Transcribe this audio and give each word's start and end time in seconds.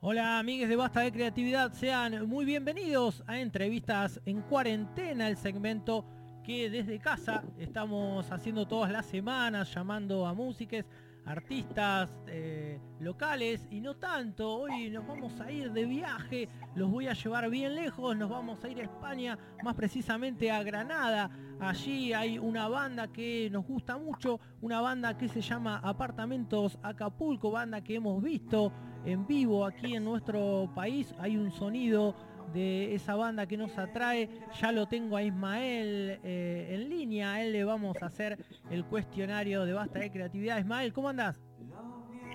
Hola 0.00 0.38
amigues 0.38 0.68
de 0.68 0.76
Basta 0.76 1.00
de 1.00 1.10
Creatividad, 1.10 1.72
sean 1.72 2.28
muy 2.28 2.44
bienvenidos 2.44 3.24
a 3.26 3.40
Entrevistas 3.40 4.20
en 4.26 4.42
Cuarentena, 4.42 5.26
el 5.26 5.36
segmento 5.36 6.04
que 6.44 6.70
desde 6.70 7.00
casa 7.00 7.42
estamos 7.58 8.30
haciendo 8.30 8.68
todas 8.68 8.92
las 8.92 9.06
semanas, 9.06 9.74
llamando 9.74 10.24
a 10.24 10.34
músicos, 10.34 10.84
artistas 11.28 12.10
eh, 12.26 12.80
locales 13.00 13.66
y 13.70 13.80
no 13.80 13.96
tanto. 13.96 14.50
Hoy 14.50 14.88
nos 14.88 15.06
vamos 15.06 15.38
a 15.40 15.52
ir 15.52 15.70
de 15.72 15.84
viaje, 15.84 16.48
los 16.74 16.90
voy 16.90 17.06
a 17.06 17.12
llevar 17.12 17.50
bien 17.50 17.74
lejos, 17.74 18.16
nos 18.16 18.30
vamos 18.30 18.64
a 18.64 18.68
ir 18.68 18.80
a 18.80 18.84
España, 18.84 19.38
más 19.62 19.74
precisamente 19.74 20.50
a 20.50 20.62
Granada. 20.62 21.30
Allí 21.60 22.14
hay 22.14 22.38
una 22.38 22.68
banda 22.68 23.08
que 23.08 23.50
nos 23.50 23.66
gusta 23.66 23.98
mucho, 23.98 24.40
una 24.62 24.80
banda 24.80 25.18
que 25.18 25.28
se 25.28 25.42
llama 25.42 25.80
Apartamentos 25.84 26.78
Acapulco, 26.82 27.50
banda 27.50 27.82
que 27.82 27.96
hemos 27.96 28.22
visto 28.22 28.72
en 29.04 29.26
vivo 29.26 29.66
aquí 29.66 29.96
en 29.96 30.04
nuestro 30.04 30.70
país. 30.74 31.14
Hay 31.18 31.36
un 31.36 31.50
sonido 31.50 32.14
de 32.52 32.94
esa 32.94 33.14
banda 33.14 33.46
que 33.46 33.56
nos 33.56 33.76
atrae. 33.78 34.28
Ya 34.60 34.72
lo 34.72 34.86
tengo 34.86 35.16
a 35.16 35.22
Ismael 35.22 36.20
eh, 36.22 36.68
en 36.70 36.88
línea. 36.88 37.34
A 37.34 37.42
él 37.42 37.52
le 37.52 37.64
vamos 37.64 38.02
a 38.02 38.06
hacer 38.06 38.38
el 38.70 38.84
cuestionario 38.84 39.64
de 39.64 39.72
Basta 39.72 39.98
de 39.98 40.10
Creatividad. 40.10 40.58
Ismael, 40.58 40.92
¿cómo 40.92 41.08
andás? 41.08 41.40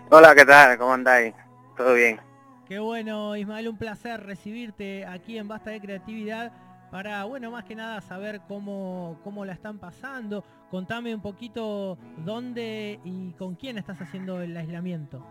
Hola, 0.10 0.36
¿qué 0.36 0.46
tal? 0.46 0.78
¿Cómo 0.78 0.94
andáis? 0.94 1.34
¿Todo 1.78 1.94
bien? 1.94 2.20
Qué 2.68 2.80
bueno, 2.80 3.36
Ismael, 3.36 3.68
un 3.68 3.78
placer 3.78 4.24
recibirte 4.24 5.06
aquí 5.06 5.38
en 5.38 5.48
Basta 5.48 5.72
de 5.72 5.82
Creatividad 5.82 6.52
para, 6.92 7.24
bueno, 7.26 7.50
más 7.52 7.66
que 7.66 7.76
nada 7.76 8.00
saber 8.02 8.42
cómo, 8.48 9.20
cómo 9.24 9.46
la 9.46 9.54
están 9.54 9.80
pasando. 9.80 10.44
Contame 10.70 11.14
un 11.14 11.22
poquito 11.22 11.98
dónde 12.18 13.00
y 13.04 13.32
con 13.34 13.56
quién 13.56 13.78
estás 13.78 14.00
haciendo 14.00 14.40
el 14.42 14.56
aislamiento. 14.56 15.26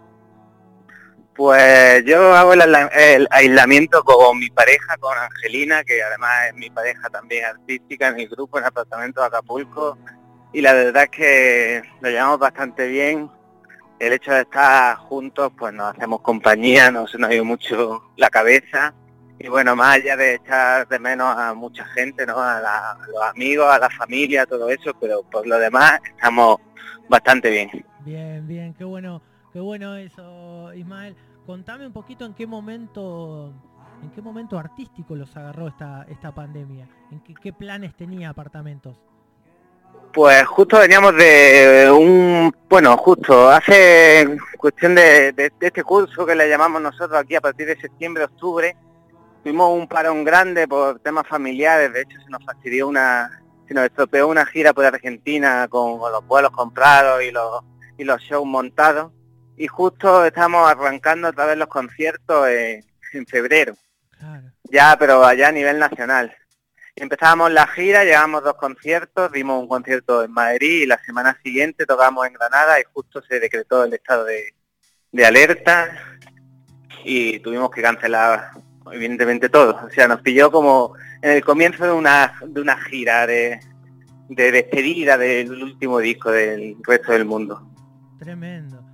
Pues 1.35 2.05
yo 2.05 2.35
hago 2.35 2.53
el, 2.53 3.29
aislamiento 3.31 4.03
con 4.05 4.39
mi 4.39 4.51
pareja, 4.51 4.99
con 4.99 5.17
Angelina, 5.17 5.83
que 5.83 6.03
además 6.03 6.31
es 6.49 6.55
mi 6.55 6.69
pareja 6.69 7.09
también 7.09 7.47
artística 7.47 8.09
en 8.09 8.17
mi 8.17 8.27
grupo 8.27 8.59
en 8.59 8.67
apartamento 8.67 9.23
de 9.23 9.29
Acapulco. 9.29 9.97
Y 10.53 10.61
la 10.61 10.75
verdad 10.75 11.05
es 11.05 11.11
que 11.11 11.83
lo 12.03 12.11
llevamos 12.11 12.39
bastante 12.39 12.87
bien. 12.87 13.31
El 13.99 14.13
hecho 14.13 14.33
de 14.33 14.43
estar 14.43 14.97
juntos, 14.97 15.53
pues 15.57 15.73
nos 15.73 15.95
hacemos 15.95 16.21
compañía, 16.21 16.91
no 16.91 17.07
se 17.07 17.17
nos 17.17 17.31
ha 17.31 17.35
ido 17.35 17.47
mucho 17.47 18.11
la 18.17 18.29
cabeza. 18.29 18.93
Y 19.39 19.49
bueno, 19.49 19.75
más 19.75 19.97
allá 19.97 20.17
de 20.17 20.35
echar 20.35 20.87
de 20.87 20.99
menos 20.99 21.35
a 21.35 21.55
mucha 21.55 21.87
gente, 21.87 22.27
¿no? 22.27 22.39
A, 22.39 22.59
a 22.59 22.99
los 23.09 23.23
amigos, 23.23 23.73
a 23.73 23.79
la 23.79 23.89
familia, 23.89 24.45
todo 24.45 24.69
eso, 24.69 24.93
pero 25.01 25.23
por 25.23 25.47
lo 25.47 25.59
demás 25.59 25.99
estamos 26.05 26.59
bastante 27.09 27.49
bien. 27.49 27.71
Bien, 28.05 28.47
bien, 28.47 28.75
qué 28.75 28.85
bueno 28.85 29.23
Qué 29.53 29.61
bueno 29.61 29.97
eso, 29.97 30.73
Ismael. 30.73 31.15
Contame 31.45 31.87
un 31.87 31.93
poquito 31.93 32.25
en 32.25 32.33
qué 32.33 32.47
momento, 32.47 33.53
en 34.03 34.11
qué 34.11 34.23
momento 34.23 34.59
artístico 34.59 35.15
los 35.15 35.37
agarró 35.37 35.69
esta, 35.69 36.07
esta 36.09 36.35
pandemia. 36.35 36.89
¿En 37.11 37.21
qué, 37.21 37.53
planes 37.53 37.95
tenía 37.95 38.31
apartamentos? 38.31 38.97
Pues 40.15 40.47
justo 40.47 40.79
veníamos 40.79 41.15
de 41.17 41.91
un, 41.91 42.55
bueno, 42.69 42.97
justo 42.97 43.51
hace 43.51 44.39
cuestión 44.57 44.95
de, 44.95 45.35
este 45.61 45.83
curso 45.83 46.25
que 46.25 46.35
le 46.35 46.49
llamamos 46.49 46.81
nosotros 46.81 47.21
aquí 47.21 47.35
a 47.35 47.41
partir 47.43 47.67
de 47.67 47.79
septiembre, 47.79 48.25
octubre, 48.25 48.75
tuvimos 49.43 49.71
un 49.77 49.87
parón 49.87 50.25
grande 50.25 50.67
por 50.67 50.99
temas 51.01 51.27
familiares, 51.27 51.93
de 51.93 52.03
hecho 52.03 52.19
se 52.23 52.31
nos 52.31 52.45
fastidió 52.45 52.89
una, 52.89 53.43
se 53.69 53.75
nos 53.75 53.85
estropeó 53.85 54.29
una 54.29 54.47
gira 54.47 54.73
por 54.73 54.87
Argentina 54.87 55.67
con, 55.69 55.99
los 55.99 56.27
vuelos 56.27 56.53
comprados 56.53 57.23
y 57.23 57.31
los, 57.31 57.63
y 57.99 58.05
los 58.05 58.21
shows 58.23 58.47
montados 58.47 59.13
y 59.63 59.69
justo 59.69 60.25
estamos 60.25 60.69
arrancando 60.69 61.29
otra 61.29 61.47
vez 61.47 61.57
los 61.57 61.69
conciertos 61.69 62.49
en 62.49 63.27
febrero. 63.29 63.77
Ya, 64.65 64.97
pero 64.99 65.25
allá 65.25 65.49
a 65.49 65.53
nivel 65.53 65.79
nacional. 65.79 66.35
Empezábamos 66.97 67.53
la 67.53 67.69
gira, 67.69 68.03
llevamos 68.03 68.43
dos 68.43 68.57
conciertos, 68.57 69.31
dimos 69.31 69.63
un 69.63 69.69
concierto 69.69 70.25
en 70.25 70.33
Madrid 70.33 70.83
y 70.83 70.87
la 70.87 70.99
semana 71.05 71.39
siguiente 71.45 71.87
tocamos 71.87 72.27
en 72.27 72.33
Granada 72.33 72.81
y 72.81 72.83
justo 72.93 73.23
se 73.23 73.39
decretó 73.39 73.85
el 73.85 73.95
estado 73.95 74.25
de, 74.25 75.25
alerta 75.25 75.97
y 77.05 77.39
tuvimos 77.39 77.71
que 77.71 77.83
cancelar 77.83 78.51
evidentemente 78.91 79.49
todo. 79.49 79.81
O 79.87 79.91
sea, 79.91 80.09
nos 80.09 80.23
pilló 80.23 80.51
como 80.51 80.97
en 81.23 81.31
el 81.31 81.45
comienzo 81.45 81.85
de 81.85 81.93
una, 81.93 82.35
de 82.45 82.61
una 82.61 82.77
gira 82.83 83.29
de, 83.29 83.61
de 84.29 84.51
despedida 84.51 85.17
del 85.17 85.53
último 85.63 86.01
disco 86.01 86.33
del 86.33 86.79
resto 86.85 87.13
del 87.13 87.27
mundo. 87.27 87.71
Tremendo. 88.19 88.92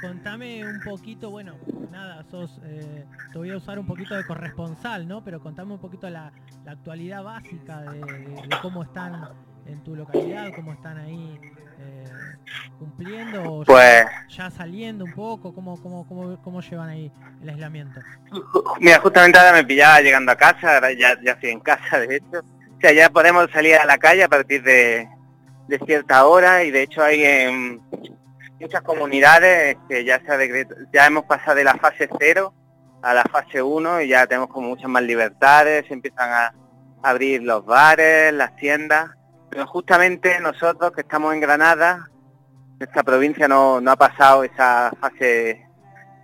Contame 0.00 0.64
un 0.64 0.80
poquito, 0.80 1.30
bueno, 1.30 1.56
nada, 1.90 2.24
sos, 2.30 2.60
eh, 2.64 3.04
te 3.32 3.38
voy 3.38 3.50
a 3.50 3.56
usar 3.56 3.78
un 3.78 3.86
poquito 3.86 4.16
de 4.16 4.24
corresponsal, 4.24 5.06
¿no? 5.06 5.24
Pero 5.24 5.40
contame 5.40 5.72
un 5.72 5.80
poquito 5.80 6.08
la, 6.08 6.32
actualidad 6.66 7.22
básica 7.22 7.80
de, 7.80 8.36
cómo 8.60 8.82
están 8.82 9.28
en 9.66 9.82
tu 9.84 9.96
localidad, 9.96 10.50
cómo 10.54 10.72
están 10.72 10.98
ahí 10.98 11.40
eh, 11.78 12.04
cumpliendo, 12.78 13.62
pues, 13.66 14.04
ya, 14.28 14.50
saliendo 14.50 15.04
un 15.04 15.12
poco, 15.12 15.54
cómo, 15.54 15.80
cómo, 15.82 16.06
cómo, 16.06 16.42
cómo 16.42 16.60
llevan 16.60 16.90
ahí 16.90 17.10
el 17.42 17.48
aislamiento. 17.48 18.00
Mira, 18.80 19.00
justamente 19.00 19.38
ahora 19.38 19.52
me 19.52 19.64
pillaba 19.64 20.00
llegando 20.00 20.32
a 20.32 20.36
casa, 20.36 20.74
ahora 20.74 20.92
ya, 20.92 21.16
ya 21.22 21.32
estoy 21.32 21.50
en 21.50 21.60
casa, 21.60 22.00
de 22.00 22.16
hecho. 22.16 22.40
O 22.40 22.80
sea, 22.80 22.92
ya 22.92 23.10
podemos 23.10 23.50
salir 23.50 23.74
a 23.76 23.86
la 23.86 23.98
calle 23.98 24.24
a 24.24 24.28
partir 24.28 24.62
de, 24.62 25.08
de 25.68 25.78
cierta 25.80 26.26
hora 26.26 26.64
y 26.64 26.70
de 26.70 26.82
hecho 26.82 27.02
hay 27.02 27.24
en 27.24 27.80
muchas 28.60 28.82
comunidades 28.82 29.76
que 29.88 30.04
ya 30.04 30.20
se 30.20 30.66
ya 30.92 31.06
hemos 31.06 31.24
pasado 31.24 31.56
de 31.56 31.64
la 31.64 31.74
fase 31.74 32.08
0 32.18 32.52
a 33.02 33.14
la 33.14 33.22
fase 33.24 33.62
1 33.62 34.02
y 34.02 34.08
ya 34.08 34.26
tenemos 34.26 34.48
como 34.48 34.68
muchas 34.68 34.90
más 34.90 35.02
libertades, 35.02 35.86
se 35.86 35.94
empiezan 35.94 36.30
a 36.30 36.54
abrir 37.02 37.42
los 37.42 37.64
bares, 37.64 38.32
las 38.32 38.56
tiendas, 38.56 39.10
pero 39.50 39.66
justamente 39.66 40.40
nosotros 40.40 40.92
que 40.92 41.02
estamos 41.02 41.32
en 41.32 41.40
Granada, 41.40 42.08
esta 42.80 43.02
provincia 43.02 43.46
no, 43.46 43.80
no 43.80 43.92
ha 43.92 43.96
pasado 43.96 44.44
esa 44.44 44.92
fase 45.00 45.64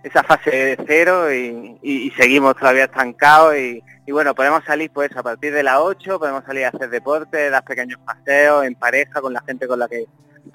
esa 0.03 0.21
fase 0.21 0.77
cero 0.85 1.33
y, 1.33 1.79
y, 1.81 2.11
seguimos 2.11 2.55
todavía 2.55 2.83
estancados 2.83 3.57
y, 3.57 3.81
y, 4.05 4.11
bueno, 4.11 4.35
podemos 4.35 4.63
salir 4.63 4.91
pues 4.91 5.09
a 5.17 5.23
partir 5.23 5.51
de 5.51 5.63
las 5.63 5.79
8, 5.79 6.19
podemos 6.19 6.43
salir 6.45 6.65
a 6.65 6.69
hacer 6.69 6.91
deporte, 6.91 7.49
dar 7.49 7.63
pequeños 7.63 7.99
paseos 8.05 8.65
en 8.65 8.75
pareja 8.75 9.19
con 9.19 9.33
la 9.33 9.41
gente 9.41 9.67
con 9.67 9.79
la 9.79 9.87
que 9.87 10.05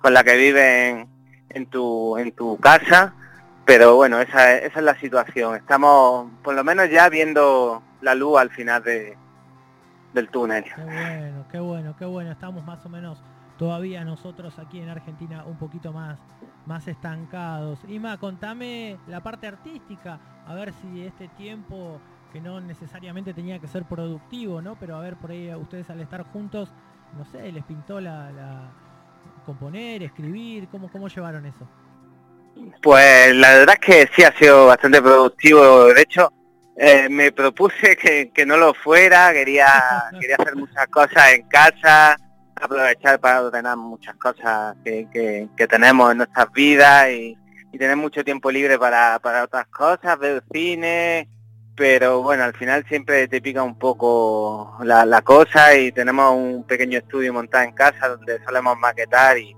con 0.01 0.15
la 0.15 0.23
que 0.23 0.37
viven 0.37 1.09
en 1.51 1.67
tu, 1.67 2.17
en 2.17 2.33
tu 2.33 2.57
casa, 2.59 3.13
pero 3.65 3.97
bueno, 3.97 4.21
esa, 4.21 4.57
esa 4.57 4.79
es 4.79 4.85
la 4.85 4.99
situación. 4.99 5.57
Estamos 5.57 6.31
por 6.43 6.55
lo 6.55 6.65
menos 6.65 6.91
ya 6.91 7.09
viendo 7.09 7.83
la 8.01 8.15
luz 8.15 8.39
al 8.39 8.51
final 8.51 8.83
de, 8.83 9.17
del 10.13 10.29
túnel. 10.29 10.65
Qué 10.65 10.83
bueno, 10.83 11.45
qué 11.51 11.59
bueno, 11.59 11.97
qué 11.99 12.05
bueno. 12.05 12.33
Estamos 12.33 12.65
más 12.65 12.85
o 12.85 12.89
menos 12.89 13.23
todavía 13.59 14.05
nosotros 14.05 14.59
aquí 14.59 14.81
en 14.81 14.89
Argentina 14.89 15.45
un 15.45 15.57
poquito 15.57 15.93
más, 15.93 16.19
más 16.67 16.89
estancados. 16.89 17.79
Ima, 17.89 18.17
contame 18.19 18.97
la 19.07 19.23
parte 19.23 19.47
artística, 19.47 20.19
a 20.47 20.55
ver 20.55 20.73
si 20.73 21.05
este 21.05 21.29
tiempo 21.29 22.01
que 22.33 22.41
no 22.41 22.61
necesariamente 22.61 23.35
tenía 23.35 23.59
que 23.59 23.67
ser 23.67 23.85
productivo, 23.85 24.63
¿no? 24.63 24.77
Pero 24.77 24.97
a 24.97 25.01
ver 25.01 25.17
por 25.17 25.33
ahí 25.33 25.55
ustedes 25.55 25.91
al 25.91 26.01
estar 26.01 26.23
juntos, 26.33 26.73
no 27.19 27.25
sé, 27.25 27.53
les 27.53 27.65
pintó 27.65 28.01
la 28.01 28.71
componer, 29.51 30.05
escribir? 30.05 30.69
¿Cómo, 30.69 30.91
cómo 30.91 31.09
llevaron 31.09 31.45
eso? 31.45 31.69
Pues 32.83 33.35
la 33.35 33.55
verdad 33.55 33.77
es 33.81 33.87
que 33.87 34.11
sí 34.15 34.23
ha 34.23 34.33
sido 34.37 34.67
bastante 34.67 35.03
productivo. 35.03 35.87
De 35.87 36.03
hecho, 36.03 36.33
eh, 36.77 37.09
me 37.09 37.33
propuse 37.33 37.97
que, 38.35 38.47
no 38.47 38.57
lo 38.57 38.75
fuera, 38.75 39.33
quería, 39.33 39.67
quería 40.21 40.37
hacer 40.39 40.55
muchas 40.55 40.87
cosas 40.87 41.33
en 41.33 41.49
casa, 41.49 42.17
aprovechar 42.55 43.19
para 43.19 43.43
ordenar 43.43 43.77
muchas 43.77 44.15
cosas 44.17 44.77
que, 44.85 45.49
tenemos 45.69 46.13
en 46.13 46.19
nuestras 46.19 46.53
vidas 46.53 47.11
y, 47.11 47.37
tener 47.77 47.97
mucho 47.97 48.23
tiempo 48.25 48.51
libre 48.51 48.79
para, 48.79 49.19
para 49.21 49.45
otras 49.45 49.67
cosas, 49.69 50.19
ver 50.19 50.43
cine, 50.53 51.29
pero 51.81 52.23
bueno, 52.23 52.45
al 52.45 52.53
final 52.53 52.85
siempre 52.87 53.27
te 53.27 53.41
pica 53.41 53.63
un 53.63 53.75
poco 53.75 54.77
la, 54.83 55.23
cosa 55.23 55.75
y 55.75 55.91
tenemos 55.93 56.37
un 56.37 56.65
pequeño 56.65 56.99
estudio 56.99 57.33
montado 57.33 57.65
en 57.65 57.73
casa 57.73 58.07
donde 58.07 58.39
solemos 58.45 58.77
maquetar 58.77 59.39
y, 59.39 59.57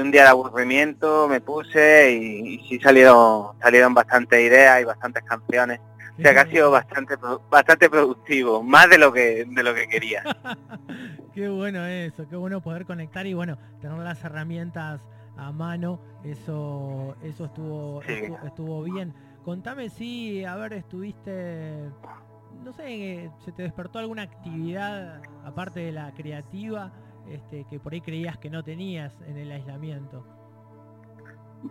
un 0.00 0.10
día 0.10 0.22
de 0.22 0.28
aburrimiento 0.28 1.28
me 1.28 1.42
puse 1.42 2.10
y, 2.10 2.66
sí 2.66 2.80
salieron, 2.80 3.48
salieron 3.60 3.92
bastantes 3.92 4.40
ideas 4.40 4.80
y 4.80 4.84
bastantes 4.84 5.22
canciones. 5.24 5.78
O 6.18 6.22
sea 6.22 6.32
que 6.32 6.38
ha 6.38 6.46
sido 6.46 6.70
bastante 6.70 7.16
bastante 7.50 7.90
productivo, 7.90 8.62
más 8.62 8.88
de 8.88 8.96
lo 8.96 9.12
que 9.12 9.44
de 9.46 9.62
lo 9.62 9.74
que 9.74 9.88
quería. 9.88 10.22
qué 11.34 11.50
bueno 11.50 11.84
eso, 11.84 12.26
qué 12.30 12.36
bueno 12.36 12.62
poder 12.62 12.86
conectar 12.86 13.26
y 13.26 13.34
bueno, 13.34 13.58
tener 13.82 13.98
las 13.98 14.24
herramientas 14.24 15.02
a 15.36 15.52
mano, 15.52 16.00
eso 16.24 17.14
eso 17.22 17.44
estuvo, 17.44 18.00
estuvo 18.02 18.84
bien. 18.84 19.12
Contame 19.48 19.88
si, 19.88 20.44
a 20.44 20.56
ver, 20.56 20.74
estuviste, 20.74 21.88
no 22.62 22.70
sé, 22.74 23.30
se 23.42 23.50
te 23.52 23.62
despertó 23.62 23.98
alguna 23.98 24.24
actividad, 24.24 25.22
aparte 25.42 25.80
de 25.80 25.90
la 25.90 26.12
creativa, 26.12 26.92
este, 27.30 27.64
que 27.70 27.80
por 27.80 27.94
ahí 27.94 28.02
creías 28.02 28.36
que 28.36 28.50
no 28.50 28.62
tenías 28.62 29.10
en 29.26 29.38
el 29.38 29.50
aislamiento. 29.50 30.22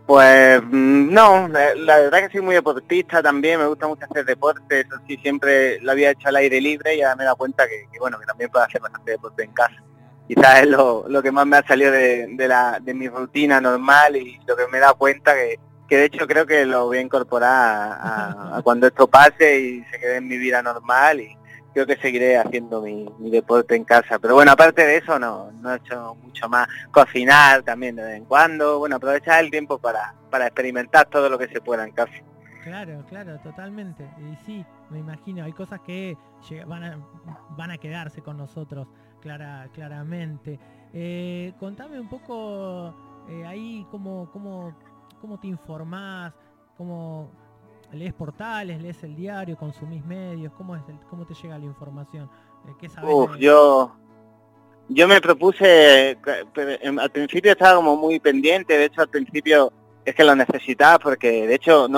Pues 0.08 0.60
mm, 0.64 1.14
no, 1.14 1.48
la, 1.50 2.00
verdad 2.00 2.22
que 2.22 2.32
soy 2.32 2.42
muy 2.42 2.56
deportista 2.56 3.22
también, 3.22 3.60
me 3.60 3.68
gusta 3.68 3.88
mucho 3.88 4.06
hacer 4.10 4.26
deporte, 4.26 4.80
eso 4.80 4.96
sí, 5.08 5.16
siempre 5.18 5.80
lo 5.82 5.92
había 5.92 6.10
hecho 6.10 6.30
al 6.30 6.38
aire 6.38 6.60
libre 6.60 6.96
y 6.96 6.98
ya 7.02 7.16
me 7.16 7.22
he 7.22 7.26
dado 7.26 7.38
cuenta 7.38 7.68
que, 7.68 7.86
bueno, 8.00 8.18
que 8.20 8.26
también 8.26 8.50
puedo 8.50 8.66
hacer 8.66 8.82
bastante 8.82 9.12
deporte 9.12 9.44
en 9.44 9.54
casa. 9.54 9.84
Quizás 10.28 10.64
es 10.64 10.68
lo, 10.68 11.22
que 11.22 11.32
más 11.32 11.46
me 11.46 11.58
ha 11.58 11.68
salido 11.68 11.92
de, 11.92 12.48
la, 12.48 12.80
de 12.82 12.96
mi 12.96 13.08
rutina 13.08 13.62
normal 13.62 14.16
y 14.16 14.40
lo 14.48 14.58
que 14.58 14.68
me 14.68 14.80
he 14.80 14.82
dado 14.82 14.96
cuenta 14.96 15.36
que, 15.36 15.60
que 15.88 15.98
de 15.98 16.06
hecho 16.06 16.28
creo 16.28 16.46
que 16.46 16.66
lo 16.66 16.86
voy 16.86 16.98
a 16.98 17.02
incorporar 17.02 17.98
a, 18.02 18.62
cuando 18.64 18.88
esto 18.88 19.08
pase 19.08 19.60
y 19.60 19.84
se 19.86 20.00
quede 20.00 20.18
en 20.18 20.28
mi 20.28 20.38
vida 20.38 20.62
normal 20.62 21.22
y 21.22 21.38
creo 21.74 21.86
que 21.86 21.98
seguiré 21.98 22.38
haciendo 22.38 22.82
mi, 22.82 23.08
deporte 23.30 23.76
en 23.76 23.84
casa. 23.84 24.20
Pero 24.20 24.34
bueno, 24.36 24.52
aparte 24.52 24.86
de 24.86 24.98
eso 24.98 25.18
no, 25.20 25.52
no 25.52 25.74
he 25.74 25.78
hecho 25.78 26.16
mucho 26.16 26.50
más. 26.50 26.68
Cocinar 26.92 27.64
también 27.64 27.96
de 27.96 28.04
vez 28.04 28.18
en 28.18 28.26
cuando, 28.26 28.80
bueno, 28.80 28.96
aprovechar 28.98 29.44
el 29.44 29.52
tiempo 29.52 29.78
para, 29.78 30.14
para 30.30 30.48
experimentar 30.48 31.08
todo 31.08 31.30
lo 31.30 31.38
que 31.38 31.48
se 31.48 31.62
pueda 31.62 31.84
en 31.84 31.92
casa. 31.92 32.14
Claro, 32.64 33.06
claro, 33.08 33.40
totalmente. 33.40 34.04
Y 34.20 34.46
sí, 34.46 34.66
me 34.90 35.00
imagino, 35.00 35.46
hay 35.46 35.54
cosas 35.54 35.80
que 35.82 36.18
van 36.66 36.84
a, 36.84 37.00
van 37.52 37.72
a 37.72 37.78
quedarse 37.78 38.22
con 38.22 38.38
nosotros, 38.38 38.88
clara, 39.22 39.70
claramente. 39.74 40.60
Eh, 40.94 41.54
contame 41.60 42.00
un 42.00 42.10
poco 42.10 42.94
eh, 43.30 43.46
ahí 43.46 43.86
cómo, 43.92 44.30
cómo 44.32 44.76
cómo 45.20 45.40
te 45.40 45.48
informás, 45.48 46.34
cómo 46.78 47.30
lees 47.92 48.14
portales, 48.14 48.82
lees 48.82 49.02
el 49.04 49.16
diario, 49.16 49.58
consumís 49.58 50.06
medios, 50.06 50.52
cómo 50.54 50.76
es 50.76 50.82
cómo 51.10 51.26
te 51.26 51.34
llega 51.34 51.58
la 51.58 51.66
información, 51.66 52.30
eh, 52.68 52.74
¿Qué 52.80 52.90
sabes 52.90 53.10
yo 53.40 53.96
yo 54.90 55.08
me 55.08 55.20
propuse, 55.20 56.18
al 57.00 57.12
principio 57.12 57.52
estaba 57.52 57.76
como 57.76 57.98
muy 57.98 58.20
pendiente, 58.20 58.78
de 58.78 58.86
hecho 58.86 59.02
al 59.02 59.10
principio 59.10 59.72
es 60.06 60.16
que 60.16 60.24
lo 60.24 60.34
necesitaba 60.34 60.98
porque 61.00 61.46
de 61.46 61.56
hecho 61.56 61.90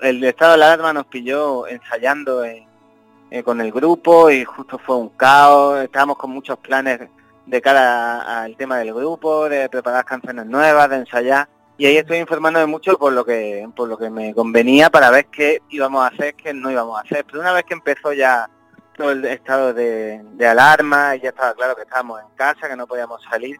el 0.00 0.24
estado 0.24 0.52
de 0.52 0.58
la 0.58 0.66
alarma 0.72 0.94
nos 0.94 1.06
pilló 1.06 1.66
ensayando 1.66 2.42
eh, 2.44 2.66
con 3.44 3.60
el 3.60 3.70
grupo 3.70 4.30
y 4.30 4.44
justo 4.44 4.78
fue 4.78 4.96
un 4.96 5.10
caos, 5.10 5.80
estábamos 5.80 6.16
con 6.16 6.30
muchos 6.30 6.58
planes 6.58 7.00
de 7.44 7.60
cara 7.60 8.42
al 8.42 8.56
tema 8.56 8.78
del 8.78 8.94
grupo, 8.94 9.48
de 9.48 9.68
preparar 9.68 10.04
canciones 10.06 10.46
nuevas, 10.46 10.88
de 10.88 10.96
ensayar 10.96 11.48
y 11.80 11.86
ahí 11.86 11.96
estoy 11.96 12.18
informándome 12.18 12.66
mucho 12.66 12.98
por 12.98 13.10
lo 13.14 13.24
que 13.24 13.66
por 13.74 13.88
lo 13.88 13.96
que 13.96 14.10
me 14.10 14.34
convenía 14.34 14.90
para 14.90 15.08
ver 15.08 15.28
qué 15.28 15.62
íbamos 15.70 16.04
a 16.04 16.08
hacer, 16.08 16.34
qué 16.34 16.52
no 16.52 16.70
íbamos 16.70 16.98
a 16.98 17.00
hacer. 17.00 17.24
Pero 17.24 17.40
una 17.40 17.54
vez 17.54 17.64
que 17.64 17.72
empezó 17.72 18.12
ya 18.12 18.50
todo 18.98 19.12
el 19.12 19.24
estado 19.24 19.72
de, 19.72 20.22
alarma 20.46 21.16
y 21.16 21.20
ya 21.20 21.30
estaba 21.30 21.54
claro 21.54 21.74
que 21.74 21.80
estábamos 21.80 22.20
en 22.20 22.36
casa, 22.36 22.68
que 22.68 22.76
no 22.76 22.86
podíamos 22.86 23.22
salir, 23.22 23.56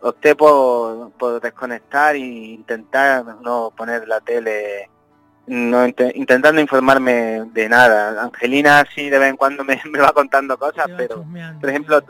opté 0.00 0.34
por, 0.34 1.12
desconectar 1.40 2.16
e 2.16 2.18
intentar 2.18 3.24
no 3.42 3.72
poner 3.76 4.08
la 4.08 4.20
tele, 4.20 4.90
no 5.46 5.86
intentando 5.86 6.60
informarme 6.60 7.44
de 7.52 7.68
nada. 7.68 8.24
Angelina 8.24 8.84
sí 8.92 9.08
de 9.08 9.20
vez 9.20 9.30
en 9.30 9.36
cuando 9.36 9.62
me, 9.62 9.80
me 9.88 10.00
va 10.00 10.10
contando 10.12 10.58
cosas, 10.58 10.86
pero 10.96 11.24
por 11.60 11.70
ejemplo, 11.70 12.02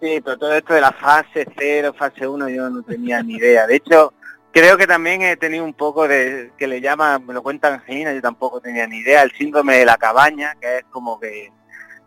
sí, 0.00 0.22
pero 0.24 0.38
todo 0.38 0.54
esto 0.54 0.72
de 0.72 0.80
la 0.80 0.92
fase 0.92 1.46
0, 1.54 1.92
fase 1.98 2.26
1 2.26 2.48
yo 2.48 2.70
no 2.70 2.82
tenía 2.82 3.22
ni 3.22 3.34
idea. 3.34 3.66
De 3.66 3.76
hecho, 3.76 4.14
Creo 4.52 4.76
que 4.76 4.86
también 4.86 5.22
he 5.22 5.36
tenido 5.36 5.64
un 5.64 5.74
poco 5.74 6.08
de, 6.08 6.52
que 6.58 6.66
le 6.66 6.80
llama, 6.80 7.18
me 7.20 7.34
lo 7.34 7.42
cuenta 7.42 7.72
Angelina, 7.72 8.12
yo 8.12 8.20
tampoco 8.20 8.60
tenía 8.60 8.86
ni 8.86 8.98
idea, 8.98 9.22
el 9.22 9.30
síndrome 9.32 9.76
de 9.76 9.84
la 9.84 9.96
cabaña, 9.96 10.56
que 10.60 10.78
es 10.78 10.84
como 10.90 11.20
que, 11.20 11.52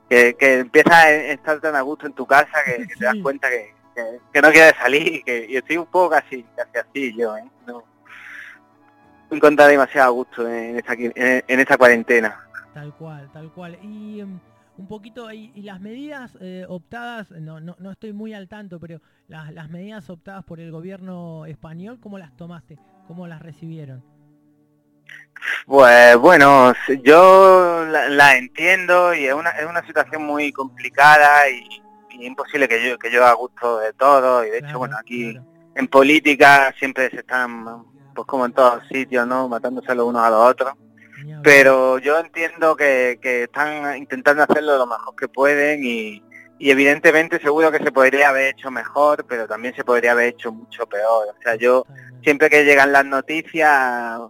que, 0.10 0.36
que 0.38 0.60
empiezas 0.60 0.94
a 0.94 1.10
estar 1.12 1.62
tan 1.62 1.76
a 1.76 1.82
gusto 1.82 2.06
en 2.06 2.14
tu 2.14 2.26
casa 2.26 2.58
que, 2.66 2.86
te 2.86 3.06
das 3.06 3.16
cuenta 3.24 3.50
que, 3.50 3.74
que, 4.34 4.42
no 4.42 4.52
quieres 4.52 4.76
salir 4.78 5.08
y 5.08 5.24
que 5.24 5.58
estoy 5.58 5.78
un 5.78 5.86
poco 5.86 6.10
casi, 6.10 6.44
casi 6.56 6.78
así 6.78 7.16
yo, 7.18 7.38
¿eh? 7.38 7.46
No, 7.66 7.84
me 9.30 9.38
encontrado 9.38 9.72
demasiado 9.72 10.08
a 10.08 10.12
gusto 10.12 10.48
en 10.48 10.78
esta, 10.78 10.94
en 10.94 11.60
esta 11.60 11.78
cuarentena. 11.78 12.44
Tal 12.74 12.94
cual, 12.96 13.30
tal 13.32 13.52
cual. 13.52 13.78
Y 13.82 14.22
em, 14.22 14.40
un 14.78 14.88
poquito, 14.88 15.32
y, 15.32 15.52
y 15.56 15.62
las 15.62 15.80
medidas 15.82 16.38
eh, 16.42 16.66
optadas, 16.68 17.32
no, 17.32 17.60
no, 17.60 17.76
no, 17.80 17.92
estoy 17.92 18.14
muy 18.14 18.34
al 18.34 18.48
tanto, 18.48 18.80
pero 18.80 19.02
las, 19.28 19.54
las, 19.54 19.70
medidas 19.70 20.10
optadas 20.10 20.44
por 20.44 20.60
el 20.60 20.72
gobierno 20.72 21.46
español, 21.46 22.00
¿cómo 22.00 22.18
las 22.18 22.36
tomaste? 22.36 22.80
¿Cómo 23.08 23.28
las 23.28 23.42
recibieron? 23.42 24.04
Pues 25.66 26.18
bueno, 26.18 26.74
yo 27.04 27.86
la, 27.86 28.38
entiendo 28.38 29.14
y 29.14 29.26
es 29.26 29.34
una, 29.34 29.50
es 29.52 29.66
una 29.66 29.86
situación 29.86 30.24
muy 30.24 30.52
complicada 30.52 31.50
y, 31.50 31.82
imposible 32.20 32.68
que 32.68 32.88
yo 32.88 32.98
que 33.00 33.12
yo 33.12 33.24
haga 33.24 33.34
gusto 33.34 33.80
de 33.80 33.92
todo 33.94 34.46
y 34.46 34.50
de 34.52 34.60
hecho 34.60 34.78
bueno 34.78 34.96
aquí 34.98 35.36
en 35.76 35.88
política 35.88 36.74
siempre 36.78 37.10
se 37.10 37.18
están 37.18 37.86
pues 38.14 38.28
como 38.28 38.46
en 38.46 38.54
todos 38.54 38.88
sitios 38.88 39.26
no 39.26 39.50
matándose 39.50 39.96
los 39.96 40.08
unos 40.08 40.22
a 40.22 40.30
los 40.30 40.52
otros 40.52 40.74
pero 41.44 41.98
yo 42.00 42.20
entiendo 42.20 42.76
que, 42.76 43.20
están 43.22 43.98
intentando 43.98 44.44
hacerlo 44.44 44.78
lo 44.78 44.88
mejor 44.88 45.16
que 45.16 45.28
pueden 45.28 45.86
y, 45.86 46.24
evidentemente 46.60 47.42
seguro 47.42 47.72
que 47.74 47.84
se 47.84 47.92
podría 47.92 48.30
haber 48.30 48.56
hecho 48.56 48.72
mejor, 48.72 49.26
pero 49.28 49.48
también 49.48 49.76
se 49.76 49.84
podría 49.84 50.14
haber 50.14 50.30
hecho 50.30 50.52
mucho 50.52 50.88
peor. 50.88 51.28
O 51.28 51.42
sea, 51.42 51.56
yo 51.56 51.86
siempre 52.24 52.50
que 52.50 52.64
llegan 52.64 52.94
las 52.94 53.06
noticias 53.06 54.22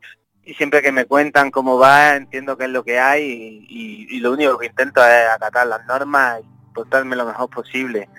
y 0.43 0.53
siempre 0.55 0.81
que 0.81 0.91
me 0.91 1.05
cuentan 1.05 1.51
cómo 1.51 1.77
va, 1.77 2.15
entiendo 2.15 2.57
qué 2.57 2.65
es 2.65 2.71
lo 2.71 2.83
que 2.83 2.99
hay 2.99 3.65
y, 3.69 4.19
lo 4.19 4.31
único 4.31 4.57
que 4.57 4.67
intento 4.67 5.05
es 5.05 5.29
acatar 5.29 5.67
las 5.67 5.85
normas 5.85 6.41
y 6.41 6.73
portarme 6.73 7.15
lo 7.15 7.25
mejor 7.25 7.49
posible. 7.49 8.09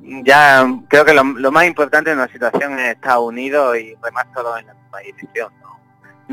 Ya 0.00 0.66
creo 0.88 1.04
que 1.04 1.14
lo, 1.14 1.24
más 1.24 1.64
importante 1.64 2.10
en 2.10 2.18
la 2.18 2.28
situación 2.28 2.78
es 2.78 2.96
Estados 2.96 3.24
Unidos 3.24 3.78
y 3.78 3.94
remar 4.02 4.26
todo 4.34 4.58
en 4.58 4.66
la 4.66 4.74
misma 4.74 4.98
dirección 4.98 5.52
no 5.62 5.78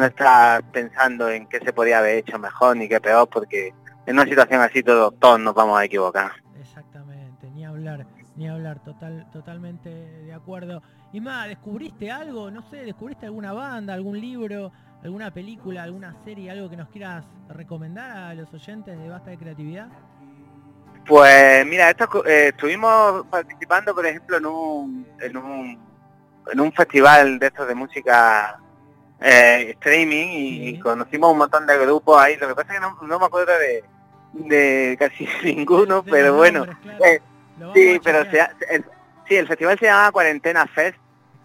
estar 0.06 0.64
pensando 0.72 1.30
en 1.30 1.48
qué 1.48 1.60
se 1.60 1.74
podía 1.74 2.00
haber 2.00 2.18
hecho 2.18 2.40
mejor 2.40 2.78
ni 2.78 2.88
qué 2.88 3.00
peor, 3.00 3.28
porque 3.30 3.74
en 4.06 4.16
una 4.16 4.26
situación 4.26 4.62
así 4.62 4.84
todos, 4.84 5.14
todos 5.20 5.40
nos 5.40 5.54
vamos 5.54 5.80
a 5.80 5.86
equivocar. 5.86 6.32
Exactamente, 6.60 7.50
ni 7.52 7.66
hablar, 7.66 8.06
ni 8.36 8.48
hablar, 8.48 8.84
total, 8.84 9.30
totalmente 9.32 9.90
de 9.90 10.34
acuerdo. 10.34 10.82
Y 11.12 11.22
más, 11.22 11.48
¿descubriste 11.48 12.12
algo? 12.12 12.52
No 12.52 12.68
sé, 12.70 12.78
¿descubriste 12.78 13.26
alguna 13.26 13.54
banda, 13.54 13.94
algún 13.94 14.20
libro, 14.20 14.72
alguna 15.04 15.32
película, 15.32 15.84
alguna 15.84 16.16
serie, 16.24 16.52
algo 16.52 16.70
que 16.70 16.78
nos 16.78 16.90
quieras 16.90 17.26
recomendar 17.50 18.18
a 18.18 18.34
los 18.34 18.54
oyentes 18.54 18.98
de 18.98 19.10
Basta 19.10 19.32
de 19.32 19.38
Creatividad? 19.38 19.88
Pues 21.06 21.66
mira, 21.66 21.90
esto, 21.90 22.26
eh, 22.26 22.50
estuvimos 22.50 23.26
participando, 23.28 23.96
por 23.96 24.06
ejemplo, 24.06 24.38
en 24.38 24.46
un, 24.46 25.08
en 25.20 25.38
un, 25.38 25.80
en 26.52 26.60
un 26.60 26.72
festival 26.72 27.40
de 27.40 27.48
estos 27.48 27.68
de 27.68 27.76
música 27.76 28.60
eh, 29.22 29.72
streaming 29.72 30.28
y 30.32 30.80
conocimos 30.80 31.32
un 31.32 31.40
montón 31.40 31.68
de 31.68 31.78
grupos 31.78 32.22
ahí. 32.22 32.38
Lo 32.38 32.48
que 32.48 32.56
pasa 32.56 32.74
es 32.74 32.80
que 32.80 33.06
no, 33.08 33.20
me 33.20 33.26
acuerdo 33.26 33.52
de, 34.34 34.96
casi 35.00 35.28
ninguno, 35.44 36.04
pero 36.04 36.36
bueno. 36.36 36.66
Eh, 37.04 37.20
sí, 37.74 38.00
pero 38.04 38.20
el, 38.22 38.86
sí, 39.28 39.36
el 39.36 39.48
festival 39.48 39.78
se 39.80 39.86
llama 39.86 40.12
Cuarentena 40.12 40.68
Fest 40.68 40.98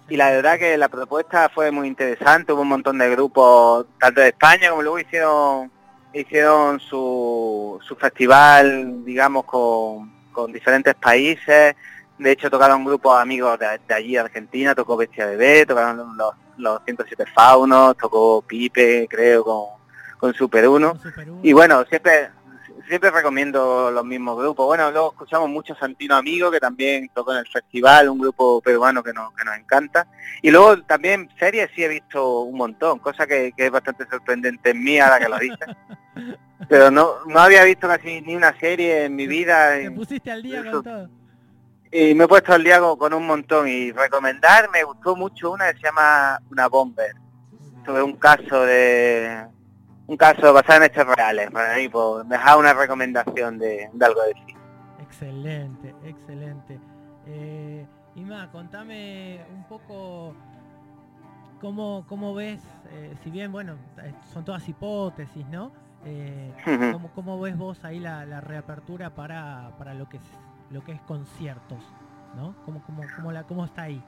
y 0.09 0.17
la 0.17 0.31
verdad 0.31 0.59
que 0.59 0.77
la 0.77 0.89
propuesta 0.89 1.49
fue 1.49 1.71
muy 1.71 1.89
interesante. 1.89 2.53
Hubo 2.53 2.63
un 2.63 2.69
montón 2.69 2.99
de 2.99 3.11
grupos, 3.11 3.87
tanto 3.99 4.21
de 4.21 4.29
España 4.29 4.71
como 4.71 4.83
luego 4.83 4.99
hicieron 4.99 5.71
hicieron 6.15 6.81
su, 6.81 7.79
su 7.83 7.97
festival, 7.97 9.05
digamos, 9.05 9.45
con, 9.45 10.13
con 10.33 10.53
diferentes 10.53 10.95
países. 10.95 11.75
De 12.19 12.33
hecho, 12.33 12.51
tocaron 12.51 12.85
grupos 12.85 13.21
amigos 13.21 13.59
de, 13.59 13.81
de 13.87 13.95
allí, 13.95 14.17
Argentina, 14.17 14.75
tocó 14.75 14.97
Bestia 14.97 15.27
Bebé, 15.27 15.67
tocaron 15.67 16.17
los 16.17 16.35
los 16.57 16.81
107 16.85 17.25
Faunos, 17.35 17.97
tocó 17.97 18.43
Pipe, 18.43 19.07
creo, 19.09 19.45
con, 19.45 19.65
con 20.19 20.35
Super 20.35 20.69
1. 20.69 21.01
Y 21.43 21.53
bueno, 21.53 21.85
siempre 21.89 22.31
siempre 22.87 23.11
recomiendo 23.11 23.91
los 23.91 24.05
mismos 24.05 24.37
grupos. 24.37 24.67
Bueno, 24.67 24.91
luego 24.91 25.13
escuchamos 25.13 25.49
mucho 25.49 25.75
Santino 25.75 26.17
Amigo, 26.17 26.51
que 26.51 26.61
también 26.61 27.09
tocó 27.15 27.33
en 27.33 27.39
el 27.39 27.47
festival, 27.47 28.11
un 28.11 28.19
grupo 28.19 28.61
peruano 28.61 29.03
que 29.03 29.15
nos, 29.15 29.33
que 29.35 29.43
nos 29.43 29.57
encanta. 29.57 30.07
Y 30.43 30.51
luego 30.51 30.83
también 30.83 31.31
series 31.39 31.71
sí 31.75 31.83
he 31.83 31.89
visto 31.89 32.41
un 32.41 32.59
montón, 32.59 32.99
cosa 32.99 33.27
que, 33.27 33.55
es 33.57 33.71
bastante 33.71 34.07
sorprendente 34.07 34.71
en 34.71 34.85
mí 34.85 34.99
ahora 34.99 35.19
que 35.19 35.29
lo 35.29 35.39
dices. 35.39 35.67
Pero 36.69 36.91
no, 36.91 37.25
no 37.27 37.41
había 37.41 37.65
visto 37.65 37.89
casi 37.89 38.21
ni 38.21 38.37
una 38.37 38.59
serie 38.59 39.05
en 39.05 39.17
mi 39.17 39.27
vida. 39.27 39.77
Te 39.77 39.91
pusiste 39.91 40.31
al 40.31 40.43
día 40.43 40.63
con 40.71 40.83
todo 40.83 41.24
y 41.97 42.13
me 42.13 42.25
he 42.25 42.29
puesto 42.29 42.53
al 42.53 42.65
día 42.65 42.81
con 42.99 43.15
un 43.15 43.25
montón 43.25 43.69
y 43.69 43.93
recomendar, 43.93 44.69
me 44.73 44.83
gustó 44.83 45.15
mucho 45.15 45.53
una 45.53 45.73
que 45.73 45.79
se 45.79 45.85
llama 45.85 46.41
Una 46.51 46.67
Bomber, 46.67 47.15
sobre 47.87 48.03
un 48.03 48.17
caso 48.17 48.63
de 48.63 49.47
un 50.09 50.17
caso 50.17 50.53
basado 50.53 50.83
en 50.83 50.91
hechos 50.91 51.07
reales, 51.07 51.53
para 51.53 51.77
mí, 51.77 51.89
pues, 51.89 52.29
dejar 52.29 52.59
una 52.59 52.75
recomendación 52.75 53.59
de, 53.59 53.89
algo 54.01 54.23
de 54.23 54.33
sí. 54.35 54.57
Excelente, 55.03 55.95
excelente. 56.05 56.81
Eh, 57.27 57.87
Ima, 58.17 58.51
contame 58.51 59.41
un 59.55 59.63
poco 59.69 60.35
cómo, 61.61 62.05
cómo 62.09 62.35
ves, 62.35 62.61
eh, 62.91 63.15
si 63.23 63.31
bien, 63.31 63.53
bueno, 63.53 63.77
son 64.33 64.45
todas 64.45 64.69
hipótesis, 64.69 65.47
¿no? 65.47 65.71
Eh, 66.05 66.53
¿cómo, 67.15 67.41
ves 67.41 67.57
vos 67.57 67.85
ahí 67.85 68.01
la, 68.01 68.27
la 68.27 68.41
reapertura 68.41 69.15
para, 69.15 69.71
para 69.79 69.95
lo 69.95 70.09
que 70.09 70.19
lo 70.75 70.85
que 70.85 70.91
es 70.91 71.01
conciertos, 71.03 71.79
¿no? 72.35 72.53
¿Cómo, 72.65 72.83
cómo, 72.85 73.03
cómo, 73.15 73.31
la, 73.31 73.45
cómo 73.45 73.65
está 73.65 73.83
ahí? 73.83 74.03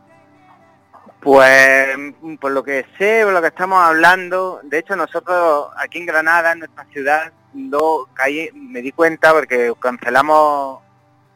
Pues 1.20 1.96
por 2.40 2.50
lo 2.50 2.64
que 2.64 2.84
sé, 2.98 3.22
por 3.22 3.32
lo 3.32 3.40
que 3.40 3.46
estamos 3.46 3.78
hablando, 3.78 4.58
de 4.64 4.80
hecho 4.80 4.96
nosotros 4.96 5.68
aquí 5.78 5.98
en 5.98 6.06
Granada, 6.06 6.52
en 6.52 6.58
nuestra 6.58 6.84
ciudad, 6.86 7.32
no 7.54 8.08
caí, 8.14 8.50
me 8.52 8.82
di 8.82 8.90
cuenta 8.90 9.32
porque 9.32 9.72
cancelamos, 9.78 10.82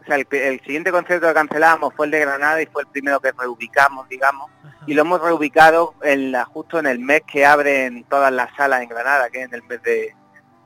o 0.01 0.05
sea, 0.05 0.17
el, 0.17 0.61
siguiente 0.63 0.91
concierto 0.91 1.29
que 1.29 1.35
cancelamos 1.35 1.95
fue 1.95 2.07
el 2.07 2.13
de 2.13 2.21
Granada 2.21 2.61
y 2.61 2.67
fue 2.67 2.83
el 2.83 2.89
primero 2.89 3.21
que 3.21 3.31
reubicamos, 3.31 4.09
digamos, 4.09 4.51
y 4.89 4.95
lo 4.95 5.03
hemos 5.03 5.21
reubicado 5.21 5.95
en 6.03 6.33
la, 6.33 6.45
justo 6.45 6.81
en 6.81 6.87
el 6.87 6.99
mes 6.99 7.23
que 7.31 7.47
abren 7.47 8.03
todas 8.05 8.33
las 8.33 8.53
salas 8.57 8.83
en 8.83 8.89
Granada, 8.89 9.31
que 9.31 9.43
es 9.43 9.45
en 9.45 9.55
el 9.55 9.63
mes 9.63 9.81
de, 9.83 10.13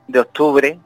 de 0.09 0.21
octubre, 0.21 0.79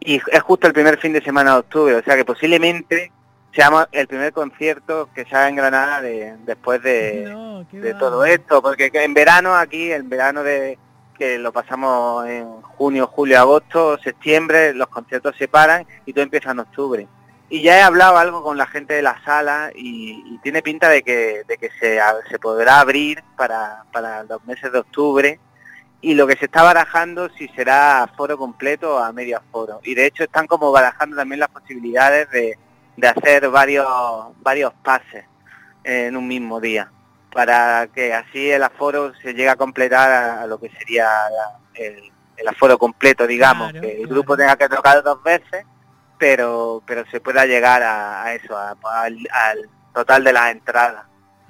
y 0.00 0.16
es 0.16 0.42
justo 0.42 0.66
el 0.66 0.72
primer 0.72 0.98
fin 0.98 1.12
de 1.12 1.22
semana 1.22 1.52
de 1.52 1.58
octubre, 1.58 1.94
o 1.96 2.02
sea 2.02 2.16
que 2.16 2.24
posiblemente 2.24 3.12
se 3.56 3.62
llama 3.62 3.88
el 3.90 4.06
primer 4.06 4.34
concierto 4.34 5.08
que 5.14 5.24
se 5.24 5.34
haga 5.34 5.48
en 5.48 5.56
Granada 5.56 6.02
de, 6.02 6.36
después 6.44 6.82
de, 6.82 7.64
de 7.72 7.94
todo 7.94 8.26
esto, 8.26 8.60
porque 8.60 8.90
en 8.92 9.14
verano 9.14 9.54
aquí, 9.54 9.90
en 9.90 10.10
verano 10.10 10.42
de 10.42 10.78
que 11.18 11.38
lo 11.38 11.54
pasamos 11.54 12.26
en 12.26 12.60
junio, 12.60 13.06
julio, 13.06 13.40
agosto, 13.40 13.96
septiembre, 13.96 14.74
los 14.74 14.88
conciertos 14.88 15.34
se 15.38 15.48
paran 15.48 15.86
y 16.04 16.12
todo 16.12 16.22
empieza 16.22 16.50
en 16.50 16.58
octubre. 16.58 17.08
Y 17.48 17.62
ya 17.62 17.78
he 17.78 17.82
hablado 17.82 18.18
algo 18.18 18.42
con 18.42 18.58
la 18.58 18.66
gente 18.66 18.92
de 18.92 19.00
la 19.00 19.24
sala 19.24 19.70
y, 19.74 20.38
tiene 20.42 20.60
pinta 20.60 20.90
de 20.90 21.02
que, 21.02 21.42
de 21.48 21.56
que 21.56 21.70
se, 21.80 21.98
se 22.28 22.38
podrá 22.38 22.80
abrir 22.80 23.24
para, 23.38 23.84
para 23.90 24.22
los 24.24 24.44
meses 24.44 24.70
de 24.70 24.80
octubre 24.80 25.40
y 26.02 26.12
lo 26.12 26.26
que 26.26 26.36
se 26.36 26.44
está 26.44 26.62
barajando 26.62 27.30
si 27.30 27.48
será 27.48 28.06
foro 28.18 28.36
completo 28.36 28.96
o 28.96 28.98
a 28.98 29.12
medio 29.12 29.38
aforo. 29.38 29.80
Y 29.82 29.94
de 29.94 30.04
hecho 30.04 30.24
están 30.24 30.46
como 30.46 30.70
barajando 30.70 31.16
también 31.16 31.40
las 31.40 31.48
posibilidades 31.48 32.30
de, 32.30 32.58
de 32.96 33.08
hacer 33.08 33.48
varios, 33.48 33.86
varios 34.40 34.72
pases 34.82 35.24
en 35.84 36.16
un 36.16 36.26
mismo 36.26 36.60
día, 36.60 36.90
para 37.32 37.86
que 37.88 38.12
así 38.12 38.50
el 38.50 38.62
aforo 38.62 39.12
se 39.22 39.34
llegue 39.34 39.48
a 39.48 39.56
completar 39.56 40.10
a, 40.10 40.46
lo 40.46 40.58
que 40.58 40.70
sería 40.70 41.08
el, 41.74 42.10
aforo 42.48 42.78
completo, 42.78 43.26
digamos, 43.26 43.72
que 43.72 44.02
el 44.02 44.06
grupo 44.06 44.36
tenga 44.36 44.56
que 44.56 44.68
tocar 44.68 45.02
dos 45.02 45.22
veces, 45.22 45.64
pero 46.18 46.82
pero 46.86 47.04
se 47.10 47.20
pueda 47.20 47.46
llegar 47.46 47.82
a, 47.82 48.34
eso, 48.34 48.56
al, 48.56 49.68
total 49.94 50.24
de 50.24 50.32
las 50.32 50.50
entradas. 50.50 51.04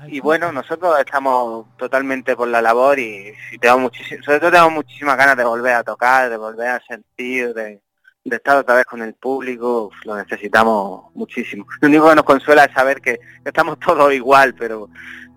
Y 0.09 0.21
bueno, 0.21 0.53
nosotros 0.53 0.99
estamos 0.99 1.67
totalmente 1.79 2.37
por 2.37 2.49
la 2.49 2.61
labor 2.61 2.99
y, 2.99 3.33
tenemos 3.61 3.93
sobre 4.25 4.41
todo 4.41 4.51
tenemos 4.51 4.73
muchísimas 4.73 5.17
ganas 5.17 5.37
de 5.39 5.45
volver 5.45 5.75
a 5.75 5.85
tocar, 5.85 6.29
de 6.29 6.37
volver 6.37 6.69
a 6.69 6.81
sentir, 6.87 7.55
de, 7.55 7.81
de 8.29 8.37
estar 8.37 8.57
otra 8.57 8.75
vez 8.75 8.85
con 8.85 9.03
el 9.03 9.15
público, 9.15 9.91
lo 10.05 10.17
necesitamos 10.17 11.15
muchísimo. 11.15 11.65
Lo 11.81 11.89
único 11.89 12.09
que 12.09 12.17
nos 12.17 12.25
consuela 12.25 12.65
es 12.65 12.73
saber 12.73 13.01
que 13.01 13.21
estamos 13.45 13.79
todos 13.79 14.13
igual, 14.13 14.55
pero 14.55 14.89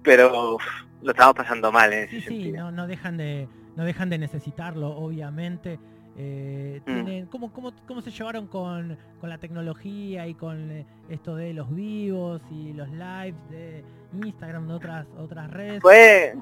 pero 0.02 0.58
lo 1.02 1.12
estamos 1.12 1.36
pasando 1.36 1.72
mal 1.72 1.94
en 1.94 2.06
ese 2.06 2.22
sí, 2.22 2.52
No, 2.52 2.72
no 2.72 2.88
dejan 2.88 3.18
de 3.18 3.48
no 3.76 3.84
dejan 3.86 4.10
de 4.10 4.18
necesitarlo, 4.18 4.90
obviamente. 4.90 5.80
Eh, 6.22 6.82
mm. 6.86 7.30
¿cómo, 7.30 7.54
cómo, 7.54 8.02
se 8.02 8.12
llevaron 8.12 8.48
con, 8.48 8.98
con, 9.22 9.30
la 9.30 9.38
tecnología 9.38 10.28
y 10.28 10.34
con 10.34 10.70
eh, 10.70 10.86
esto 11.08 11.34
de 11.36 11.54
los 11.54 11.74
vivos 11.74 12.42
y 12.52 12.74
los 12.74 12.90
lives 12.90 13.50
de 13.50 13.86
Instagram, 14.22 14.68
de 14.68 14.74
otras 14.74 15.08
otras 15.18 15.50
redes? 15.52 15.82
Fue 15.82 16.34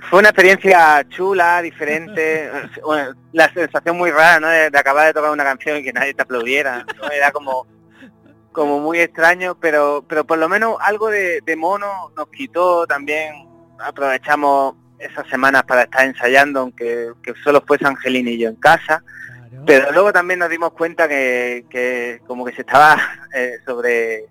fue 0.00 0.20
una 0.20 0.28
experiencia 0.28 1.04
chula, 1.08 1.62
diferente, 1.62 2.50
la 3.32 3.52
sensación 3.52 3.96
muy 3.96 4.10
rara, 4.10 4.40
¿no? 4.40 4.48
De, 4.48 4.66
acabar 4.78 5.06
de 5.06 5.14
tocar 5.14 5.30
una 5.30 5.44
canción 5.44 5.78
y 5.78 5.82
que 5.82 5.92
nadie 5.92 6.14
te 6.14 6.22
aplaudiera, 6.22 6.84
Era 7.12 7.32
como 7.32 7.66
como 8.52 8.80
muy 8.80 9.00
extraño, 9.00 9.54
pero 9.60 10.02
pero 10.08 10.24
por 10.24 10.38
lo 10.38 10.48
menos 10.48 10.78
algo 10.80 11.10
de, 11.10 11.42
mono 11.58 12.10
nos 12.16 12.28
quitó 12.28 12.86
también, 12.86 13.46
aprovechamos 13.78 14.76
esas 14.98 15.28
semanas 15.28 15.64
para 15.64 15.82
estar 15.82 16.06
ensayando, 16.06 16.60
aunque 16.60 17.12
que 17.22 17.34
solo 17.44 17.62
fuese 17.66 17.86
Angelina 17.86 18.30
y 18.30 18.38
yo 18.38 18.48
en 18.48 18.56
casa, 18.56 19.02
pero 19.66 19.92
luego 19.92 20.10
también 20.10 20.40
nos 20.40 20.48
dimos 20.48 20.72
cuenta 20.72 21.06
que, 21.06 21.66
que 21.68 22.22
como 22.26 22.46
que 22.46 22.54
se 22.54 22.62
estaba 22.62 22.98
eh, 23.34 23.58
sobre 23.66 24.26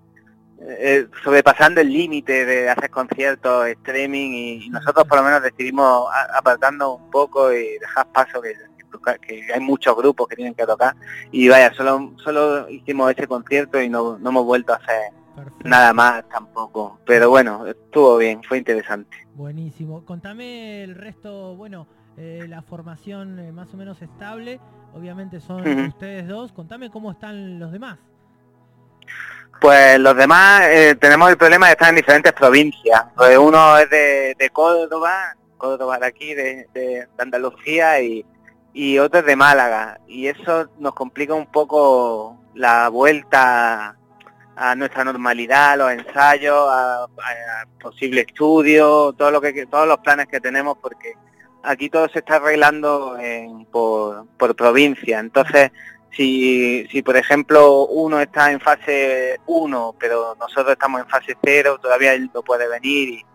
eh, 0.62 1.07
sobrepasando 1.24 1.81
el 1.81 1.91
límite 1.91 2.45
de 2.45 2.69
hacer 2.69 2.89
conciertos, 2.89 3.67
streaming 3.67 4.31
y 4.31 4.69
nosotros 4.69 5.05
por 5.05 5.19
lo 5.19 5.25
menos 5.25 5.43
decidimos 5.43 6.07
apartando 6.33 6.95
un 6.95 7.09
poco 7.12 7.51
y 7.51 7.77
dejar 7.79 8.07
paso 8.12 8.41
que, 8.41 8.55
que, 9.27 9.53
hay 9.53 9.59
muchos 9.59 9.95
grupos 9.95 10.27
que 10.27 10.35
tienen 10.35 10.53
que 10.53 10.65
tocar 10.65 10.95
y 11.31 11.50
vaya, 11.50 11.74
solo 11.74 12.13
solo 12.24 12.69
hicimos 12.69 13.12
ese 13.12 13.27
concierto 13.27 13.81
y 13.81 13.89
no, 13.89 14.17
no 14.17 14.29
hemos 14.29 14.45
vuelto 14.45 14.74
a 14.74 14.77
hacer 14.77 15.12
nada 15.63 15.93
más 15.93 16.27
tampoco. 16.29 17.00
Pero 17.05 17.29
bueno, 17.29 17.65
estuvo 17.67 18.17
bien, 18.17 18.41
fue 18.43 18.57
interesante. 18.57 19.15
Buenísimo. 19.33 20.05
Contame 20.05 20.83
el 20.83 20.95
resto, 20.95 21.55
bueno, 21.55 21.88
eh, 22.17 22.45
la 22.47 22.62
formación 22.62 23.39
eh, 23.39 23.51
más 23.51 23.74
o 23.74 23.77
menos 23.77 24.01
estable, 24.01 24.59
obviamente 24.93 25.39
son 25.39 25.67
ustedes 25.88 26.27
dos. 26.27 26.51
Contame 26.51 26.89
cómo 26.89 27.12
están 27.12 27.59
los 27.59 27.71
demás. 27.71 28.00
Pues 29.62 30.00
los 30.00 30.15
demás 30.15 30.63
eh, 30.67 30.95
tenemos 31.00 31.29
el 31.29 31.38
problema 31.38 31.67
de 31.67 31.74
estar 31.74 31.89
en 31.89 31.95
diferentes 31.95 32.33
provincias. 32.33 33.03
Pues 33.15 33.38
uno 33.38 33.77
es 33.77 33.89
de, 33.89 34.50
Córdoba, 34.51 35.35
Córdoba 35.57 35.97
de 36.00 36.05
aquí, 36.05 36.33
de, 36.33 37.07
Andalucía, 37.17 38.01
y, 38.01 38.25
y, 38.74 39.00
otro 39.00 39.21
es 39.21 39.25
de 39.25 39.35
Málaga. 39.35 40.00
Y 40.07 40.27
eso 40.27 40.69
nos 40.79 40.93
complica 40.93 41.33
un 41.33 41.47
poco 41.47 42.38
la 42.53 42.89
vuelta 42.89 43.95
a 44.55 44.75
nuestra 44.75 45.03
normalidad, 45.03 45.77
los 45.77 45.91
ensayos, 45.91 46.67
a, 46.69 47.07
posible 47.81 48.21
estudio, 48.21 49.13
todo 49.13 49.31
lo 49.31 49.41
que 49.41 49.65
todos 49.65 49.88
los 49.88 50.00
planes 50.00 50.27
que 50.27 50.39
tenemos, 50.39 50.77
porque 50.81 51.13
aquí 51.63 51.89
todo 51.89 52.07
se 52.09 52.19
está 52.19 52.35
arreglando 52.35 53.17
por, 53.71 54.27
por 54.38 54.55
provincia. 54.55 55.19
Entonces 55.19 55.71
si, 56.15 56.88
si 56.88 57.01
por 57.01 57.17
ejemplo 57.17 57.86
uno 57.88 58.19
está 58.19 58.51
en 58.51 58.60
fase 58.60 59.39
1, 59.45 59.95
pero 60.00 60.36
nosotros 60.39 60.72
estamos 60.72 61.01
en 61.01 61.07
fase 61.07 61.38
0, 61.43 61.79
todavía 61.81 62.13
él 62.13 62.29
no 62.34 62.41
puede 62.41 62.67
venir 62.67 63.10
y, 63.10 63.25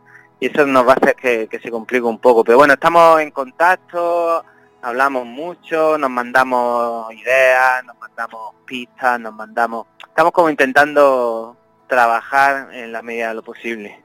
eso 0.41 0.67
nos 0.67 0.89
va 0.89 0.93
a 0.93 0.95
hacer 0.95 1.17
que, 1.17 1.61
se 1.63 1.71
complique 1.71 2.03
un 2.03 2.19
poco. 2.19 2.43
Pero 2.43 2.57
bueno, 2.57 2.73
estamos 2.73 3.21
en 3.21 3.31
contacto, 3.31 4.43
hablamos 4.81 5.27
mucho, 5.27 5.99
nos 5.99 6.09
mandamos 6.09 7.13
ideas, 7.13 7.85
nos 7.85 7.99
mandamos 7.99 8.55
pistas, 8.65 9.21
nos 9.21 9.35
mandamos... 9.35 9.87
Estamos 10.03 10.33
como 10.33 10.49
intentando 10.49 11.59
trabajar 11.87 12.73
en 12.73 12.91
la 12.91 13.03
medida 13.03 13.29
de 13.29 13.35
lo 13.35 13.43
posible. 13.43 14.03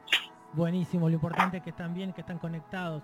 Buenísimo, 0.52 1.08
lo 1.08 1.16
importante 1.16 1.56
es 1.56 1.64
que 1.64 1.70
están 1.70 1.94
bien, 1.94 2.12
que 2.12 2.20
están 2.20 2.38
conectados. 2.38 3.02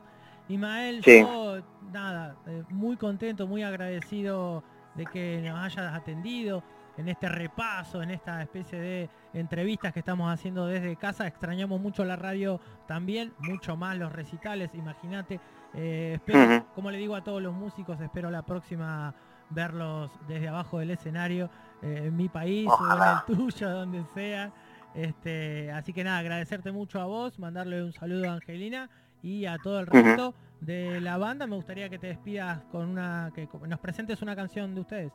Ismael, 0.50 1.01
yo 1.01 1.62
nada, 1.94 2.36
eh, 2.48 2.63
muy 2.70 2.98
contento, 2.98 3.48
muy 3.48 3.63
agradecido 3.63 4.62
de 4.96 5.06
que 5.06 5.42
nos 5.42 5.60
hayas 5.60 5.94
atendido 5.94 6.64
en 6.98 7.08
este 7.08 7.30
repaso, 7.30 8.02
en 8.02 8.12
esta 8.12 8.42
especie 8.42 8.80
de 8.80 9.10
entrevistas 9.34 9.94
que 9.94 10.00
estamos 10.00 10.32
haciendo 10.32 10.68
desde 10.68 10.96
casa. 10.96 11.28
Extrañamos 11.28 11.80
mucho 11.80 12.04
la 12.06 12.16
radio 12.16 12.60
también, 12.88 13.34
mucho 13.40 13.76
más 13.78 13.98
los 13.98 14.12
recitales, 14.12 14.70
imagínate. 14.74 15.40
Eh, 15.74 16.14
espero, 16.16 16.66
como 16.76 16.92
le 16.92 16.98
digo 16.98 17.16
a 17.16 17.24
todos 17.24 17.42
los 17.42 17.54
músicos, 17.54 18.00
espero 18.02 18.30
la 18.30 18.44
próxima 18.44 19.14
verlos 19.50 20.12
desde 20.28 20.48
abajo 20.48 20.80
del 20.80 20.92
escenario, 20.92 21.50
eh, 21.82 22.04
en 22.06 22.16
mi 22.16 22.30
país 22.30 22.68
o 22.68 22.94
en 22.94 23.02
el 23.02 23.38
tuyo, 23.38 23.70
donde 23.72 24.04
sea. 24.14 24.52
Este, 24.94 25.72
así 25.72 25.94
que 25.94 26.04
nada, 26.04 26.20
agradecerte 26.20 26.72
mucho 26.72 27.00
a 27.00 27.06
vos, 27.06 27.40
mandarle 27.40 27.82
un 27.84 27.94
saludo 27.94 28.30
a 28.30 28.34
Angelina 28.34 28.90
y 29.24 29.46
a 29.46 29.58
todo 29.58 29.80
el 29.80 29.88
resto 29.88 30.34
de 30.62 31.01
la 31.01 31.18
banda. 31.18 31.46
Me 31.48 31.56
gustaría 31.56 31.89
que 31.89 32.00
te 32.00 32.08
despidas 32.08 32.62
con 32.72 32.89
una, 32.89 33.32
que 33.36 33.50
nos 33.68 33.80
presentes 33.80 34.22
una 34.22 34.36
canción 34.36 34.74
de 34.74 34.82
ustedes. 34.82 35.12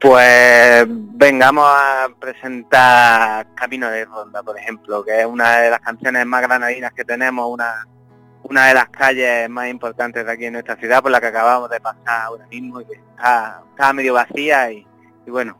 Pues 0.00 0.84
vengamos 0.88 1.64
a 1.66 2.08
presentar 2.18 3.54
Camino 3.54 3.88
de 3.88 4.04
Ronda, 4.04 4.42
por 4.42 4.58
ejemplo, 4.58 5.04
que 5.04 5.20
es 5.20 5.26
una 5.26 5.58
de 5.58 5.70
las 5.70 5.80
canciones 5.80 6.26
más 6.26 6.42
granadinas 6.42 6.92
que 6.92 7.04
tenemos, 7.04 7.48
una, 7.48 7.86
una 8.42 8.66
de 8.66 8.74
las 8.74 8.88
calles 8.88 9.48
más 9.48 9.68
importantes 9.68 10.26
de 10.26 10.32
aquí 10.32 10.46
en 10.46 10.54
nuestra 10.54 10.76
ciudad, 10.76 11.02
por 11.02 11.10
la 11.10 11.20
que 11.20 11.28
acabamos 11.28 11.70
de 11.70 11.80
pasar 11.80 12.22
ahora 12.22 12.46
mismo 12.48 12.80
y 12.80 12.84
que 12.84 12.94
está, 12.94 13.62
está 13.70 13.92
medio 13.92 14.14
vacía 14.14 14.70
y, 14.70 14.86
y 15.26 15.30
bueno, 15.30 15.56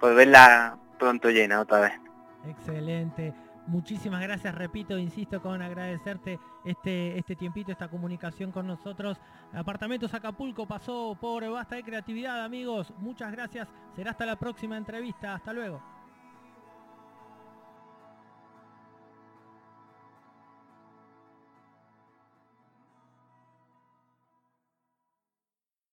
pues 0.00 0.14
verla 0.14 0.78
pronto 0.98 1.28
llena 1.30 1.60
otra 1.60 1.80
vez. 1.80 1.92
Excelente. 2.48 3.34
Muchísimas 3.66 4.20
gracias, 4.20 4.54
repito, 4.54 4.98
insisto 4.98 5.40
con 5.40 5.62
agradecerte 5.62 6.38
este, 6.64 7.18
este 7.18 7.34
tiempito, 7.34 7.72
esta 7.72 7.88
comunicación 7.88 8.52
con 8.52 8.66
nosotros. 8.66 9.18
Apartamentos 9.54 10.12
Acapulco 10.12 10.66
pasó 10.66 11.16
por 11.18 11.48
Basta 11.50 11.76
de 11.76 11.82
Creatividad, 11.82 12.44
amigos. 12.44 12.92
Muchas 12.98 13.32
gracias. 13.32 13.68
Será 13.96 14.10
hasta 14.10 14.26
la 14.26 14.36
próxima 14.36 14.76
entrevista. 14.76 15.34
Hasta 15.34 15.52
luego. 15.54 15.93